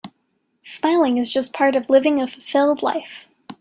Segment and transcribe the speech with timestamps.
[0.61, 3.27] Smiling is just part of living a fulfilled life.